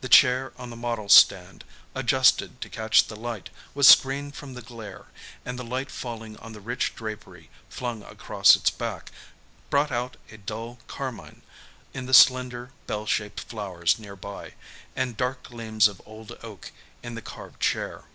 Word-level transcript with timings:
The 0.00 0.08
chair 0.08 0.52
on 0.58 0.70
the 0.70 0.76
model 0.76 1.08
stand, 1.08 1.62
adjusted 1.94 2.60
to 2.60 2.68
catch 2.68 3.06
the 3.06 3.14
light, 3.14 3.50
was 3.72 3.86
screened 3.86 4.34
from 4.34 4.54
the 4.54 4.62
glare; 4.62 5.06
and 5.46 5.56
the 5.56 5.62
light 5.62 5.92
falling 5.92 6.36
on 6.38 6.52
the 6.54 6.60
rich 6.60 6.96
drapery 6.96 7.50
flung 7.68 8.02
across 8.02 8.56
its 8.56 8.70
back 8.70 9.12
brought 9.70 9.92
out 9.92 10.16
a 10.28 10.38
dull 10.38 10.80
carmine 10.88 11.42
in 11.92 12.06
the 12.06 12.12
slender, 12.14 12.72
bell 12.88 13.06
shaped 13.06 13.38
flowers 13.42 13.96
near 13.96 14.16
by, 14.16 14.54
and 14.96 15.16
dark 15.16 15.44
gleams 15.44 15.86
of 15.86 16.02
old 16.04 16.32
oak 16.42 16.72
in 17.04 17.14
the 17.14 17.22
carved 17.22 17.60
chair. 17.60 18.06